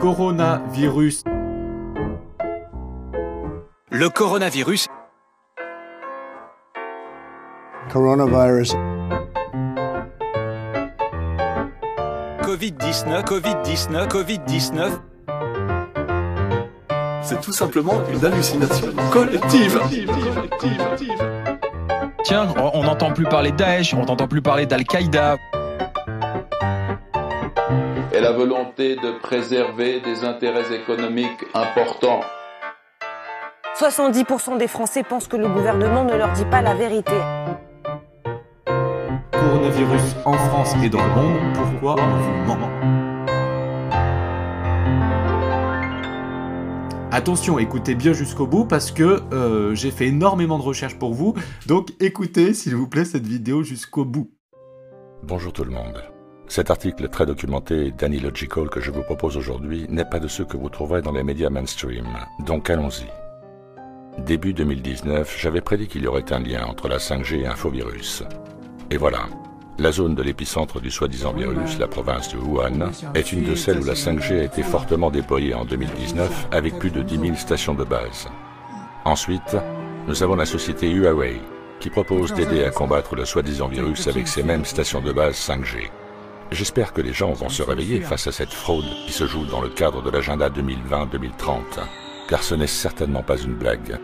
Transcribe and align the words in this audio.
Coronavirus. 0.00 1.24
Le 3.90 4.08
coronavirus. 4.10 4.88
Coronavirus. 7.90 8.74
Covid-19, 12.42 13.24
Covid-19, 13.24 14.08
Covid-19. 14.08 14.90
C'est 17.22 17.40
tout 17.40 17.52
simplement 17.52 17.94
une 18.12 18.22
hallucination 18.22 18.88
collective. 19.10 19.80
Tiens, 22.22 22.48
on 22.74 22.82
n'entend 22.82 23.12
plus 23.12 23.24
parler 23.24 23.50
de 23.50 23.56
Daesh, 23.56 23.94
on 23.94 24.04
n'entend 24.04 24.28
plus 24.28 24.42
parler 24.42 24.66
d'Al-Qaïda. 24.66 25.36
Et 28.16 28.20
la 28.20 28.32
volonté 28.32 28.96
de 28.96 29.18
préserver 29.20 30.00
des 30.00 30.24
intérêts 30.24 30.74
économiques 30.74 31.44
importants. 31.52 32.22
70% 33.78 34.56
des 34.56 34.68
Français 34.68 35.02
pensent 35.02 35.28
que 35.28 35.36
le 35.36 35.46
gouvernement 35.46 36.02
ne 36.02 36.14
leur 36.14 36.32
dit 36.32 36.46
pas 36.46 36.62
la 36.62 36.74
vérité. 36.74 37.12
Coronavirus 39.32 40.16
en 40.24 40.32
France 40.32 40.74
et 40.82 40.88
dans 40.88 41.04
le 41.04 41.10
monde, 41.10 41.52
pourquoi 41.52 41.96
on 41.98 42.16
vous 42.16 42.54
ment 42.54 42.70
Attention, 47.12 47.58
écoutez 47.58 47.94
bien 47.94 48.14
jusqu'au 48.14 48.46
bout 48.46 48.64
parce 48.64 48.92
que 48.92 49.20
euh, 49.34 49.74
j'ai 49.74 49.90
fait 49.90 50.06
énormément 50.06 50.56
de 50.56 50.62
recherches 50.64 50.98
pour 50.98 51.12
vous, 51.12 51.34
donc 51.66 51.90
écoutez 52.00 52.54
s'il 52.54 52.76
vous 52.76 52.88
plaît 52.88 53.04
cette 53.04 53.26
vidéo 53.26 53.62
jusqu'au 53.62 54.06
bout. 54.06 54.30
Bonjour 55.22 55.52
tout 55.52 55.64
le 55.64 55.70
monde. 55.70 56.15
Cet 56.48 56.70
article 56.70 57.08
très 57.08 57.26
documenté 57.26 57.90
d'Annie 57.90 58.20
Logical 58.20 58.70
que 58.70 58.80
je 58.80 58.90
vous 58.90 59.02
propose 59.02 59.36
aujourd'hui 59.36 59.86
n'est 59.88 60.04
pas 60.04 60.20
de 60.20 60.28
ceux 60.28 60.44
que 60.44 60.56
vous 60.56 60.68
trouverez 60.68 61.02
dans 61.02 61.12
les 61.12 61.24
médias 61.24 61.50
mainstream, 61.50 62.06
donc 62.46 62.70
allons-y. 62.70 63.06
Début 64.24 64.54
2019, 64.54 65.36
j'avais 65.38 65.60
prédit 65.60 65.88
qu'il 65.88 66.02
y 66.02 66.06
aurait 66.06 66.32
un 66.32 66.38
lien 66.38 66.64
entre 66.64 66.88
la 66.88 66.98
5G 66.98 67.40
et 67.40 67.46
un 67.46 67.56
faux 67.56 67.70
virus. 67.70 68.22
Et 68.90 68.96
voilà, 68.96 69.26
la 69.78 69.90
zone 69.92 70.14
de 70.14 70.22
l'épicentre 70.22 70.80
du 70.80 70.90
soi-disant 70.90 71.32
virus, 71.32 71.78
la 71.78 71.88
province 71.88 72.32
de 72.32 72.38
Wuhan, 72.38 72.92
est 73.14 73.32
une 73.32 73.44
de 73.44 73.54
celles 73.54 73.80
où 73.80 73.84
la 73.84 73.94
5G 73.94 74.40
a 74.40 74.44
été 74.44 74.62
fortement 74.62 75.10
déployée 75.10 75.52
en 75.52 75.64
2019 75.64 76.48
avec 76.52 76.78
plus 76.78 76.90
de 76.90 77.02
10 77.02 77.18
000 77.18 77.34
stations 77.34 77.74
de 77.74 77.84
base. 77.84 78.28
Ensuite, 79.04 79.56
nous 80.06 80.22
avons 80.22 80.36
la 80.36 80.46
société 80.46 80.88
Huawei 80.88 81.40
qui 81.80 81.90
propose 81.90 82.32
d'aider 82.32 82.64
à 82.64 82.70
combattre 82.70 83.16
le 83.16 83.24
soi-disant 83.24 83.68
virus 83.68 84.06
avec 84.06 84.28
ces 84.28 84.42
mêmes 84.42 84.64
stations 84.64 85.02
de 85.02 85.12
base 85.12 85.36
5G. 85.36 85.90
J'espère 86.52 86.92
que 86.92 87.00
les 87.00 87.12
gens 87.12 87.32
vont 87.32 87.48
se 87.48 87.62
réveiller 87.62 88.00
face 88.00 88.28
à 88.28 88.32
cette 88.32 88.52
fraude 88.52 88.84
qui 89.06 89.12
se 89.12 89.26
joue 89.26 89.44
dans 89.46 89.60
le 89.60 89.68
cadre 89.68 90.02
de 90.02 90.10
l'agenda 90.10 90.48
2020-2030, 90.48 91.60
car 92.28 92.42
ce 92.42 92.54
n'est 92.54 92.68
certainement 92.68 93.22
pas 93.22 93.36
une 93.36 93.54
blague. 93.54 93.98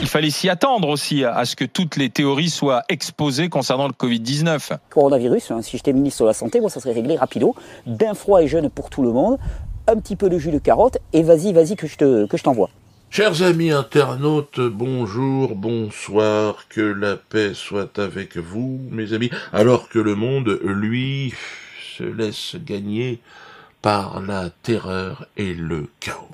Il 0.00 0.08
fallait 0.08 0.30
s'y 0.30 0.48
attendre 0.48 0.88
aussi 0.88 1.24
à 1.24 1.44
ce 1.44 1.54
que 1.54 1.64
toutes 1.64 1.96
les 1.96 2.08
théories 2.08 2.50
soient 2.50 2.82
exposées 2.88 3.48
concernant 3.48 3.86
le 3.86 3.92
Covid-19. 3.92 4.78
Coronavirus, 4.90 5.50
hein, 5.50 5.62
si 5.62 5.76
j'étais 5.76 5.92
ministre 5.92 6.22
de 6.22 6.28
la 6.28 6.34
Santé, 6.34 6.60
moi 6.60 6.70
ça 6.70 6.80
serait 6.80 6.94
réglé 6.94 7.16
rapido, 7.16 7.54
bain 7.86 8.14
froid 8.14 8.42
et 8.42 8.48
jeune 8.48 8.70
pour 8.70 8.90
tout 8.90 9.02
le 9.02 9.12
monde, 9.12 9.38
un 9.86 9.96
petit 9.96 10.16
peu 10.16 10.30
de 10.30 10.38
jus 10.38 10.50
de 10.50 10.58
carotte 10.58 10.98
et 11.12 11.22
vas-y, 11.22 11.52
vas-y 11.52 11.76
que 11.76 11.86
je 11.86 11.96
te, 11.96 12.26
que 12.26 12.36
je 12.36 12.42
t'envoie. 12.42 12.70
Chers 13.14 13.42
amis 13.42 13.70
internautes, 13.70 14.58
bonjour, 14.58 15.54
bonsoir, 15.54 16.66
que 16.70 16.80
la 16.80 17.18
paix 17.18 17.52
soit 17.52 17.98
avec 17.98 18.38
vous, 18.38 18.80
mes 18.90 19.12
amis, 19.12 19.28
alors 19.52 19.90
que 19.90 19.98
le 19.98 20.14
monde, 20.14 20.58
lui, 20.64 21.34
se 21.98 22.04
laisse 22.04 22.56
gagner 22.56 23.20
par 23.82 24.22
la 24.22 24.48
terreur 24.48 25.26
et 25.36 25.52
le 25.52 25.90
chaos. 26.00 26.30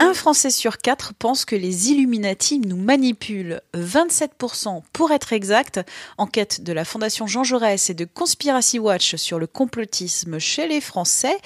Un 0.00 0.12
Français 0.12 0.50
sur 0.50 0.78
quatre 0.78 1.14
pense 1.14 1.44
que 1.44 1.54
les 1.54 1.92
Illuminati 1.92 2.58
nous 2.58 2.76
manipulent. 2.76 3.60
27% 3.76 4.82
pour 4.92 5.12
être 5.12 5.32
exact. 5.32 5.80
Enquête 6.18 6.64
de 6.64 6.72
la 6.72 6.84
Fondation 6.84 7.28
Jean 7.28 7.44
Jaurès 7.44 7.90
et 7.90 7.94
de 7.94 8.06
Conspiracy 8.06 8.80
Watch 8.80 9.14
sur 9.14 9.38
le 9.38 9.46
complotisme 9.46 10.40
chez 10.40 10.66
les 10.66 10.80
Français. 10.80 11.38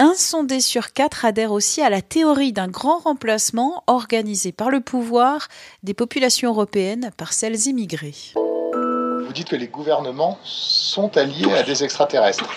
Un 0.00 0.14
sondé 0.14 0.60
sur 0.60 0.92
quatre 0.92 1.24
adhère 1.24 1.52
aussi 1.52 1.80
à 1.80 1.88
la 1.88 2.02
théorie 2.02 2.52
d'un 2.52 2.66
grand 2.66 2.98
remplacement 2.98 3.84
organisé 3.86 4.50
par 4.50 4.70
le 4.70 4.80
pouvoir 4.80 5.46
des 5.84 5.94
populations 5.94 6.50
européennes 6.50 7.10
par 7.16 7.32
celles 7.32 7.68
immigrées. 7.68 8.14
Vous 8.34 9.32
dites 9.32 9.48
que 9.48 9.56
les 9.56 9.68
gouvernements 9.68 10.38
sont 10.42 11.16
alliés 11.16 11.52
à 11.52 11.62
des 11.62 11.84
extraterrestres. 11.84 12.48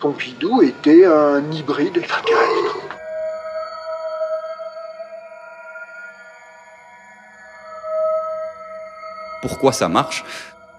Pompidou 0.00 0.62
était 0.62 1.04
un 1.04 1.50
hybride 1.52 1.98
extraterrestre. 1.98 2.78
pourquoi 9.44 9.72
ça 9.72 9.88
marche? 9.88 10.24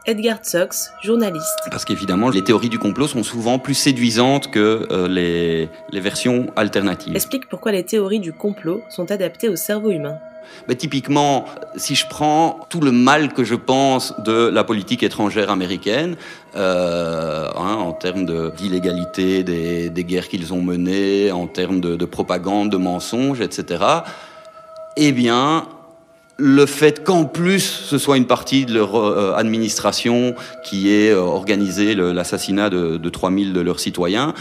Edgar 0.08 0.38
Sox, 0.44 0.92
journaliste. 1.02 1.60
Parce 1.72 1.84
qu'évidemment, 1.84 2.30
les 2.30 2.44
théories 2.44 2.70
du 2.70 2.78
complot 2.78 3.08
sont 3.08 3.24
souvent 3.24 3.58
plus 3.58 3.74
séduisantes 3.74 4.52
que 4.52 4.88
euh, 4.92 5.08
les, 5.08 5.68
les 5.92 6.00
versions 6.00 6.46
alternatives. 6.56 7.16
Explique 7.16 7.50
pourquoi 7.50 7.72
les 7.72 7.84
théories 7.84 8.20
du 8.20 8.32
complot 8.32 8.84
sont 8.90 9.10
adaptées 9.10 9.50
au 9.50 9.56
cerveau 9.56 9.90
humain. 9.90 10.20
Bah, 10.68 10.76
typiquement, 10.76 11.46
si 11.76 11.96
je 11.96 12.06
prends 12.08 12.60
tout 12.70 12.82
le 12.82 12.92
mal 12.92 13.34
que 13.34 13.44
je 13.44 13.56
pense 13.56 14.14
de 14.20 14.48
la 14.48 14.64
politique 14.64 15.02
étrangère 15.02 15.50
américaine, 15.50 16.18
euh, 16.56 17.50
hein, 17.56 17.74
en 17.74 17.92
termes 17.92 18.26
d'illégalité 18.52 19.44
des, 19.44 19.90
des, 19.90 20.04
guerres 20.04 20.28
qu'ils 20.28 20.54
ont 20.54 20.62
menées, 20.62 21.32
en 21.32 21.48
termes 21.48 21.82
de, 21.82 21.96
de 21.96 22.06
propagande, 22.06 22.70
de 22.70 22.78
mensonges, 22.78 23.42
etc., 23.42 23.84
eh 24.98 25.12
bien, 25.12 25.68
le 26.38 26.66
fait 26.66 27.04
qu'en 27.04 27.26
plus 27.26 27.62
ce 27.62 27.98
soit 27.98 28.18
une 28.18 28.28
partie 28.28 28.66
de 28.66 28.74
leur 28.74 28.96
euh, 28.96 29.34
administration 29.36 30.36
qui 30.64 30.92
ait 30.92 31.12
euh, 31.12 31.20
organisé 31.20 31.96
l'assassinat 31.96 32.70
de, 32.70 32.98
de 32.98 33.10
3000 33.10 33.54
de 33.54 33.62
leurs 33.62 33.80
citoyens, 33.80 34.34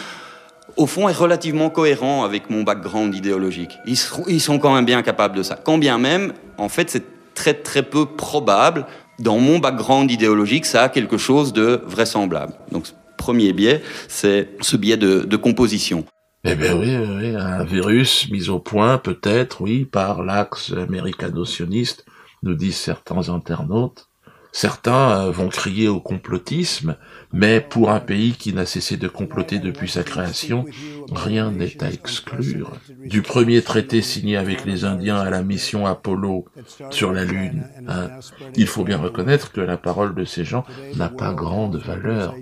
au 0.77 0.87
fond 0.87 1.09
est 1.09 1.12
relativement 1.12 1.71
cohérent 1.71 2.25
avec 2.25 2.50
mon 2.50 2.62
background 2.62 3.15
idéologique. 3.15 3.78
Ils, 3.87 3.99
ils 4.28 4.41
sont 4.41 4.59
quand 4.59 4.75
même 4.75 4.84
bien 4.84 5.03
capables 5.03 5.37
de 5.37 5.43
ça. 5.43 5.56
Quand 5.56 5.78
bien 5.78 5.99
même, 5.99 6.32
en 6.59 6.69
fait, 6.69 6.91
c'est 6.91 7.05
très 7.34 7.55
très 7.55 7.82
peu 7.82 8.06
probable. 8.06 8.87
Dans 9.21 9.38
mon 9.38 9.61
background 9.61 10.11
idéologique, 10.11 10.66
ça 10.66 10.82
a 10.82 10.88
quelque 10.88 11.19
chose 11.19 11.53
de 11.53 11.81
vraisemblable. 11.87 12.53
Donc, 12.72 12.87
premier 13.16 13.53
biais, 13.53 13.82
c'est 14.09 14.49
ce 14.61 14.76
biais 14.76 14.97
de, 14.97 15.21
de 15.21 15.37
composition. 15.37 16.05
Eh 16.47 16.56
bien 16.56 16.77
oui, 16.77 16.94
oui, 16.97 17.34
un 17.37 17.65
virus 17.65 18.31
mis 18.31 18.50
au 18.50 18.59
point 18.59 18.99
peut-être, 18.99 19.62
oui, 19.62 19.87
par 19.87 20.22
l'axe 20.22 20.72
américano-sioniste, 20.72 22.05
nous 22.43 22.55
disent 22.55 22.77
certains 22.77 23.31
internautes. 23.31 24.10
Certains 24.53 25.31
vont 25.31 25.49
crier 25.49 25.88
au 25.88 26.00
complotisme, 26.00 26.97
mais 27.32 27.60
pour 27.60 27.91
un 27.91 27.99
pays 27.99 28.34
qui 28.34 28.53
n'a 28.53 28.66
cessé 28.66 28.97
de 28.97 29.09
comploter 29.09 29.59
depuis 29.59 29.88
sa 29.88 30.05
création, 30.05 30.65
rien 31.10 31.50
n'est 31.50 31.82
à 31.82 31.91
exclure. 31.91 32.78
Du 33.05 33.22
premier 33.22 33.62
traité 33.62 34.03
signé 34.03 34.37
avec 34.37 34.65
les 34.65 34.84
Indiens 34.84 35.19
à 35.19 35.31
la 35.31 35.43
mission 35.43 35.87
Apollo 35.87 36.44
sur 36.91 37.12
la 37.12 37.25
Lune, 37.25 37.69
hein, 37.88 38.12
il 38.55 38.69
faut 38.69 38.84
bien 38.84 38.99
reconnaître 38.99 39.50
que 39.50 39.61
la 39.61 39.78
parole 39.78 40.15
de 40.15 40.25
ces 40.25 40.44
gens 40.44 40.65
n'a 40.94 41.09
pas 41.09 41.32
grande 41.32 41.76
valeur. 41.76 42.38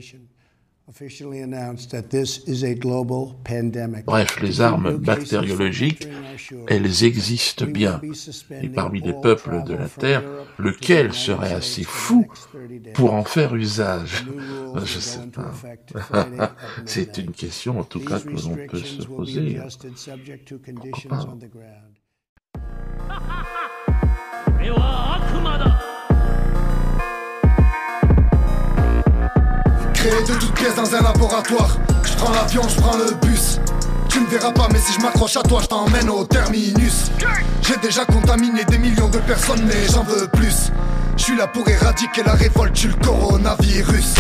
Bref, 4.07 4.41
les 4.41 4.61
armes 4.61 4.97
bactériologiques, 4.97 6.09
elles 6.67 7.05
existent 7.05 7.67
bien. 7.67 8.01
Et 8.63 8.69
parmi 8.69 9.01
les 9.01 9.13
peuples 9.13 9.63
de 9.65 9.75
la 9.75 9.89
Terre, 9.89 10.23
lequel 10.59 11.13
serait 11.13 11.55
assez 11.55 11.85
fou 11.85 12.27
pour 12.95 13.15
en 13.15 13.25
faire 13.25 13.55
usage? 13.55 14.27
Je 14.85 14.99
sais 14.99 15.21
pas. 15.33 16.55
C'est 16.87 17.19
une 17.19 17.33
question 17.33 17.79
en 17.79 17.85
tout 17.85 18.01
cas 18.01 18.19
que 18.19 18.31
l'on 18.31 18.59
peut 18.69 18.79
se 18.79 19.03
poser. 19.03 19.61
Pourquoi 20.91 21.09
pas 21.09 21.37
Créé 30.03 30.21
de 30.23 30.41
toutes 30.41 30.55
pièces 30.55 30.75
dans 30.75 30.97
un 30.97 31.01
laboratoire. 31.01 31.79
Je 32.05 32.17
prends 32.17 32.33
l'avion, 32.33 32.63
je 32.69 32.75
prends 32.75 32.97
le 32.97 33.15
bus. 33.25 33.61
Tu 34.09 34.19
me 34.19 34.27
verras 34.27 34.51
pas, 34.51 34.67
mais 34.73 34.81
si 34.81 34.93
je 34.95 35.01
m'accroche 35.01 35.37
à 35.37 35.45
toi, 35.45 35.61
je 35.63 35.69
t'emmène 35.69 36.11
au 36.11 36.25
terminus. 36.25 37.13
J'ai 37.63 37.77
déjà 37.77 38.05
contaminé 38.05 38.65
des 38.65 38.79
millions 38.79 39.09
de 39.09 39.19
personnes, 39.19 39.65
mais 39.65 39.87
j'en 39.93 40.03
veux 40.03 40.27
plus. 40.27 40.73
Je 41.17 41.23
suis 41.23 41.37
là 41.37 41.47
pour 41.47 41.69
éradiquer 41.69 42.25
la 42.25 42.33
révolte, 42.33 42.75
tu 42.75 42.89
le 42.89 42.95
coronavirus. 42.95 44.15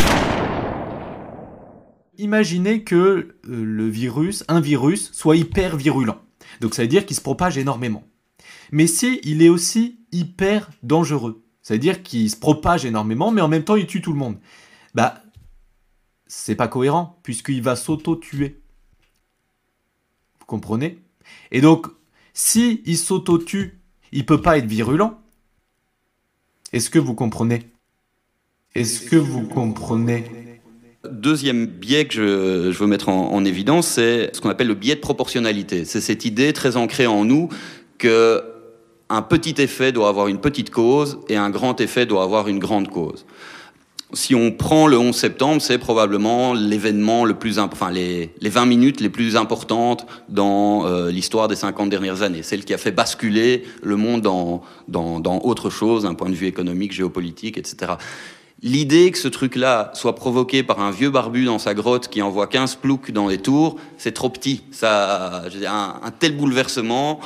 Imaginez 2.17 2.84
que 2.84 2.94
euh, 2.94 3.34
le 3.44 3.88
virus, 3.88 4.44
un 4.46 4.61
virus, 4.61 5.11
soit 5.12 5.34
hyper 5.34 5.76
virulent. 5.76 6.19
Donc 6.61 6.76
ça 6.76 6.82
veut 6.82 6.88
dire 6.88 7.06
qu'il 7.06 7.17
se 7.17 7.23
propage 7.23 7.58
énormément. 7.58 8.05
Mais 8.70 8.87
si 8.87 9.20
il 9.25 9.43
est 9.43 9.49
aussi 9.49 9.99
hyper 10.12 10.70
dangereux, 10.84 11.43
c'est-à-dire 11.61 12.05
qu'il 12.05 12.31
se 12.31 12.37
propage 12.37 12.84
énormément, 12.84 13.32
mais 13.32 13.40
en 13.40 13.49
même 13.49 13.64
temps 13.64 13.75
il 13.75 13.88
tue 13.88 14.00
tout 14.00 14.12
le 14.12 14.19
monde. 14.20 14.37
Bah, 14.94 15.23
c'est 16.34 16.55
pas 16.55 16.67
cohérent, 16.67 17.19
puisqu'il 17.23 17.62
va 17.62 17.76
s'auto-tuer. 17.76 18.58
Vous 20.40 20.46
comprenez? 20.46 20.99
Et 21.50 21.61
donc, 21.61 21.88
si 22.32 22.81
il 22.87 22.96
s'auto-tue, 22.96 23.79
il 24.12 24.25
peut 24.25 24.40
pas 24.40 24.56
être 24.56 24.64
virulent. 24.64 25.20
Est-ce 26.73 26.88
que 26.88 26.99
vous 26.99 27.14
comprenez? 27.14 27.70
Est-ce 28.75 29.11
que 29.11 29.17
vous 29.17 29.46
comprenez? 29.46 30.25
Deuxième 31.11 31.67
biais 31.67 32.08
que 32.08 32.14
je, 32.14 32.73
je 32.73 32.79
veux 32.79 32.87
mettre 32.87 33.11
en, 33.11 33.31
en 33.31 33.44
évidence, 33.44 33.87
c'est 33.87 34.34
ce 34.34 34.40
qu'on 34.40 34.49
appelle 34.49 34.69
le 34.69 34.75
biais 34.75 34.94
de 34.94 35.00
proportionnalité. 35.00 35.84
C'est 35.84 36.00
cette 36.00 36.25
idée 36.25 36.55
très 36.55 36.79
ancrée 36.79 37.06
en 37.06 37.26
nous 37.26 37.50
que 37.99 38.43
un 39.11 39.20
petit 39.20 39.61
effet 39.61 39.93
doit 39.93 40.08
avoir 40.08 40.29
une 40.29 40.40
petite 40.40 40.70
cause 40.70 41.20
et 41.29 41.37
un 41.37 41.50
grand 41.50 41.79
effet 41.82 42.06
doit 42.06 42.23
avoir 42.23 42.49
une 42.49 42.58
grande 42.58 42.88
cause. 42.88 43.26
Si 44.14 44.35
on 44.35 44.53
prend 44.53 44.87
le 44.87 44.99
11 44.99 45.17
septembre, 45.17 45.62
c'est 45.62 45.79
probablement 45.79 46.53
l'événement 46.53 47.25
le 47.25 47.32
plus, 47.35 47.59
enfin 47.59 47.91
les, 47.91 48.31
les 48.41 48.50
20 48.50 48.67
minutes 48.67 49.00
les 49.00 49.09
plus 49.09 49.37
importantes 49.37 50.06
dans 50.29 50.85
euh, 50.87 51.11
l'histoire 51.11 51.49
des 51.49 51.56
50 51.56 51.88
dernières 51.88 52.20
années. 52.20 52.43
Celle 52.43 52.64
qui 52.67 52.75
a 52.75 52.79
fait 52.79 52.91
basculer 52.91 53.64
le 53.82 53.97
monde 53.97 54.20
dans, 54.20 54.62
dans, 54.87 55.19
dans 55.19 55.41
autre 55.44 55.70
chose, 55.70 56.03
d'un 56.03 56.12
point 56.12 56.29
de 56.29 56.35
vue 56.35 56.47
économique, 56.47 56.93
géopolitique, 56.93 57.56
etc. 57.56 57.93
L'idée 58.62 59.11
que 59.11 59.19
ce 59.19 59.29
truc-là 59.29 59.91
soit 59.94 60.15
provoqué 60.15 60.62
par 60.62 60.81
un 60.81 60.91
vieux 60.91 61.11
barbu 61.11 61.47
dans 61.47 61.58
sa 61.58 61.73
grotte 61.73 62.08
qui 62.08 62.20
envoie 62.20 62.47
15 62.47 62.76
ploucs 62.76 63.11
dans 63.12 63.29
les 63.29 63.38
tours, 63.38 63.76
c'est 63.97 64.12
trop 64.12 64.29
petit. 64.29 64.62
Ça, 64.73 65.43
un, 65.67 66.11
tel 66.19 66.37
bouleversement 66.37 67.19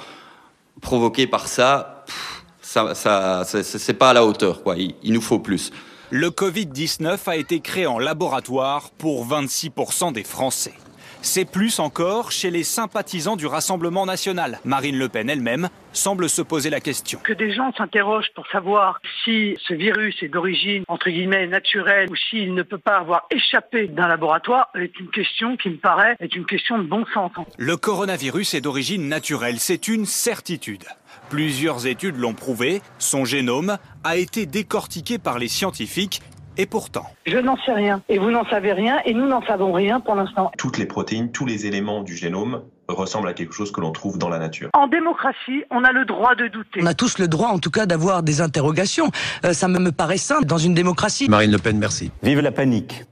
provoqué 0.81 1.27
par 1.27 1.49
ça, 1.49 2.05
pff, 2.07 2.45
ça, 2.63 2.95
ça, 2.95 3.43
c'est- 3.45 3.93
pas 3.95 4.11
à 4.11 4.13
la 4.15 4.25
hauteur. 4.25 4.63
Il 5.03 5.13
nous 5.13 5.21
faut 5.21 5.41
plus. 5.41 5.73
Le 6.13 6.31
Covid-19 6.31 7.29
a 7.29 7.35
été 7.35 7.59
créé 7.59 7.89
en 7.89 7.99
laboratoire 7.99 8.91
pour 8.97 9.27
26% 9.27 10.13
des 10.13 10.23
Français. 10.23 10.75
C'est 11.21 11.51
plus 11.51 11.81
encore 11.81 12.31
chez 12.31 12.53
les 12.53 12.63
sympathisants 12.63 13.35
du 13.35 13.49
Rassemblement 13.49 14.07
national. 14.07 14.61
Marine 14.65 14.97
Le 14.97 15.09
Pen 15.09 15.29
elle-même 15.29 15.69
semble 15.93 16.29
se 16.29 16.43
poser 16.43 16.71
la 16.71 16.79
question. 16.79 17.19
Que 17.25 17.33
des 17.33 17.53
gens 17.53 17.73
s'interrogent 17.77 18.31
pour 18.37 18.47
savoir 18.53 19.01
si 19.25 19.57
ce 19.67 19.75
virus 19.75 20.15
est 20.23 20.29
d'origine, 20.29 20.85
entre 20.87 21.11
guillemets, 21.11 21.49
naturelle 21.49 22.09
ou 22.09 22.15
s'il 22.15 22.55
ne 22.55 22.63
peut 22.63 22.79
pas 22.79 22.99
avoir 22.99 23.27
échappé 23.33 23.89
d'un 23.89 24.07
laboratoire 24.07 24.69
est 24.77 25.01
une 25.01 25.11
question 25.11 25.57
qui 25.57 25.71
me 25.71 25.79
paraît 25.79 26.15
être 26.21 26.37
une 26.37 26.47
question 26.47 26.79
de 26.79 26.85
bon 26.85 27.05
sens. 27.13 27.33
Le 27.59 27.77
coronavirus 27.77 28.55
est 28.55 28.61
d'origine 28.61 29.09
naturelle, 29.09 29.59
c'est 29.59 29.89
une 29.89 30.07
certitude. 30.07 30.85
Plusieurs 31.29 31.87
études 31.87 32.17
l'ont 32.17 32.35
prouvé, 32.35 32.83
son 32.99 33.25
génome 33.25 33.79
a 34.05 34.17
été 34.17 34.47
décortiqué 34.47 35.19
par 35.19 35.39
les 35.39 35.49
scientifiques 35.49 36.23
et 36.57 36.67
pourtant, 36.67 37.05
Je 37.27 37.37
n'en 37.37 37.57
sais 37.67 37.73
rien 37.73 38.03
et 38.09 38.19
vous 38.19 38.31
n'en 38.31 38.45
savez 38.49 38.73
rien 38.73 38.99
et 39.05 39.13
nous 39.13 39.27
n'en 39.27 39.43
savons 39.43 39.73
rien 39.73 40.01
pour 40.01 40.15
l'instant. 40.15 40.51
Toutes 40.57 40.79
les 40.79 40.87
protéines, 40.87 41.31
tous 41.31 41.45
les 41.45 41.67
éléments 41.67 42.03
du 42.03 42.17
génome 42.17 42.63
ressemblent 42.89 43.29
à 43.29 43.35
quelque 43.35 43.53
chose 43.53 43.73
que 43.73 43.81
l'on 43.81 43.91
trouve 43.93 44.17
dans 44.19 44.29
la 44.29 44.39
nature. 44.39 44.71
En 44.73 44.87
démocratie, 44.87 45.65
on 45.71 45.85
a 45.85 45.93
le 45.93 46.05
droit 46.05 46.35
de 46.35 46.49
douter. 46.49 46.81
On 46.83 46.87
a 46.87 46.95
tous 46.95 47.19
le 47.19 47.29
droit, 47.29 47.49
en 47.49 47.59
tout 47.59 47.71
cas, 47.71 47.85
d'avoir 47.85 48.23
des 48.23 48.41
interrogations. 48.41 49.11
Euh, 49.45 49.53
ça 49.53 49.69
me, 49.69 49.79
me 49.79 49.93
paraît 49.93 50.17
simple 50.17 50.47
dans 50.47 50.59
une 50.59 50.75
démocratie. 50.75 51.29
Marine 51.29 51.51
Le 51.51 51.59
Pen, 51.59 51.77
merci. 51.77 52.11
Vive 52.23 52.41
la 52.41 52.53
panique. 52.53 53.05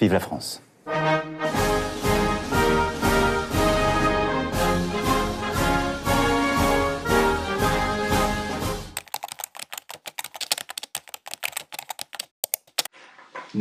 Vive 0.00 0.12
la 0.12 0.20
France. 0.20 0.62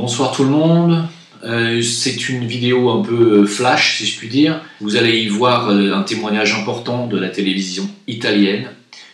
Bonsoir 0.01 0.31
tout 0.31 0.43
le 0.43 0.49
monde. 0.49 1.07
Euh, 1.43 1.79
c'est 1.83 2.27
une 2.27 2.47
vidéo 2.47 2.89
un 2.89 3.03
peu 3.03 3.45
flash, 3.45 3.99
si 3.99 4.07
je 4.07 4.17
puis 4.17 4.29
dire. 4.29 4.59
Vous 4.79 4.95
allez 4.95 5.19
y 5.19 5.27
voir 5.27 5.69
euh, 5.69 5.93
un 5.93 6.01
témoignage 6.01 6.55
important 6.55 7.05
de 7.05 7.19
la 7.19 7.29
télévision 7.29 7.87
italienne 8.07 8.71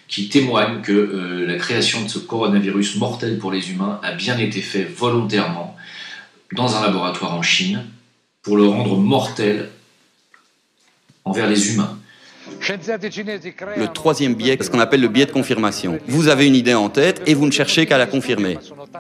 qui 0.08 0.30
témoigne 0.30 0.82
que 0.82 0.94
euh, 0.94 1.46
la 1.46 1.56
création 1.56 2.02
de 2.04 2.08
ce 2.08 2.20
coronavirus 2.20 2.96
mortel 2.96 3.38
pour 3.38 3.52
les 3.52 3.70
humains 3.70 4.00
a 4.02 4.14
bien 4.14 4.38
été 4.38 4.62
fait 4.62 4.86
volontairement 4.86 5.76
dans 6.54 6.78
un 6.78 6.82
laboratoire 6.82 7.34
en 7.34 7.42
Chine 7.42 7.84
pour 8.42 8.56
le 8.56 8.66
rendre 8.66 8.96
mortel 8.96 9.68
envers 11.26 11.50
les 11.50 11.74
humains. 11.74 12.00
Le 12.60 13.88
troisième 13.88 14.36
biais, 14.36 14.58
ce 14.60 14.70
qu'on 14.70 14.80
appelle 14.80 15.02
le 15.02 15.08
biais 15.08 15.26
de 15.26 15.32
confirmation. 15.32 16.00
Vous 16.08 16.28
avez 16.28 16.48
une 16.48 16.56
idée 16.56 16.74
en 16.74 16.90
tête 16.90 17.22
et 17.26 17.34
vous 17.34 17.46
ne 17.46 17.52
cherchez 17.52 17.86
qu'à 17.86 17.98
la 17.98 18.06
confirmer. 18.06 18.58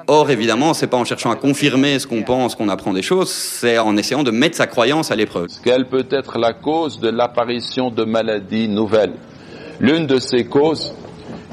Or, 0.07 0.29
évidemment, 0.29 0.73
c'est 0.73 0.87
pas 0.87 0.97
en 0.97 1.05
cherchant 1.05 1.31
à 1.31 1.35
confirmer 1.35 1.99
ce 1.99 2.07
qu'on 2.07 2.23
pense 2.23 2.55
qu'on 2.55 2.69
apprend 2.69 2.93
des 2.93 3.01
choses, 3.01 3.31
c'est 3.31 3.77
en 3.77 3.97
essayant 3.97 4.23
de 4.23 4.31
mettre 4.31 4.55
sa 4.55 4.67
croyance 4.67 5.11
à 5.11 5.15
l'épreuve. 5.15 5.47
Quelle 5.63 5.85
peut 5.85 6.07
être 6.09 6.37
la 6.37 6.53
cause 6.53 6.99
de 6.99 7.09
l'apparition 7.09 7.89
de 7.89 8.03
maladies 8.03 8.67
nouvelles? 8.67 9.13
L'une 9.79 10.07
de 10.07 10.19
ces 10.19 10.45
causes 10.45 10.93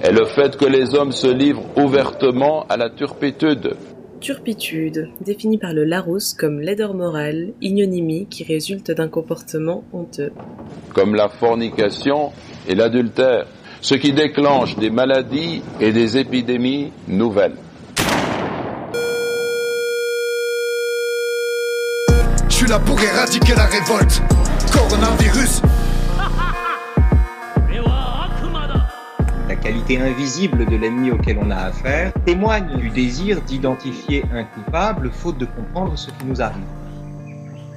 est 0.02 0.12
le 0.12 0.24
fait 0.26 0.56
que 0.56 0.64
les 0.64 0.94
hommes 0.94 1.12
se 1.12 1.26
livrent 1.26 1.64
ouvertement 1.76 2.66
à 2.68 2.76
la 2.76 2.90
turpitude. 2.90 3.76
Turpitude, 4.24 5.10
définie 5.20 5.58
par 5.58 5.74
le 5.74 5.84
Larousse 5.84 6.32
comme 6.32 6.58
laideur 6.58 6.94
morale, 6.94 7.48
ignominie 7.60 8.26
qui 8.30 8.42
résulte 8.42 8.90
d'un 8.90 9.08
comportement 9.08 9.84
honteux. 9.92 10.32
comme 10.94 11.14
la 11.14 11.28
fornication 11.28 12.32
et 12.66 12.74
l'adultère, 12.74 13.44
ce 13.82 13.94
qui 13.96 14.14
déclenche 14.14 14.76
des 14.78 14.88
maladies 14.88 15.60
et 15.78 15.92
des 15.92 16.16
épidémies 16.16 16.90
nouvelles. 17.06 17.56
Je 22.48 22.54
suis 22.54 22.66
là 22.66 22.78
pour 22.78 22.98
éradiquer 22.98 23.54
la 23.54 23.66
révolte. 23.66 24.22
Coronavirus. 24.72 25.60
Qualité 29.64 29.98
invisible 29.98 30.66
de 30.66 30.76
l'ennemi 30.76 31.10
auquel 31.10 31.38
on 31.40 31.50
a 31.50 31.56
affaire 31.56 32.12
témoigne 32.26 32.76
du 32.76 32.90
désir 32.90 33.40
d'identifier 33.40 34.22
un 34.30 34.44
coupable 34.44 35.10
faute 35.10 35.38
de 35.38 35.46
comprendre 35.46 35.96
ce 35.96 36.10
qui 36.10 36.26
nous 36.26 36.42
arrive. 36.42 36.66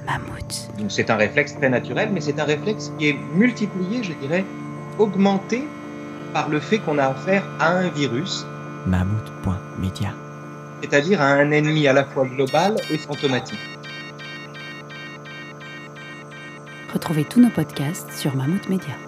Mammouth. 0.06 0.68
Donc 0.78 0.92
c'est 0.92 1.08
un 1.08 1.16
réflexe 1.16 1.56
très 1.56 1.70
naturel, 1.70 2.10
mais 2.12 2.20
c'est 2.20 2.38
un 2.38 2.44
réflexe 2.44 2.92
qui 2.98 3.08
est 3.08 3.16
multiplié, 3.34 4.02
je 4.02 4.12
dirais, 4.12 4.44
augmenté 4.98 5.66
par 6.34 6.50
le 6.50 6.60
fait 6.60 6.78
qu'on 6.78 6.98
a 6.98 7.06
affaire 7.06 7.42
à 7.58 7.70
un 7.70 7.88
virus, 7.88 8.46
Mammouth.media. 8.86 10.10
c'est-à-dire 10.82 11.22
à 11.22 11.28
un 11.28 11.50
ennemi 11.50 11.88
à 11.88 11.94
la 11.94 12.04
fois 12.04 12.26
global 12.26 12.76
et 12.90 12.98
fantomatique. 12.98 13.58
Retrouvez 16.92 17.24
tous 17.24 17.40
nos 17.40 17.50
podcasts 17.50 18.12
sur 18.12 18.36
Mammouth 18.36 18.68
Media. 18.68 19.07